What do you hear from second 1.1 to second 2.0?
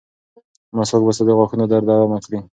ستا د غاښونو درد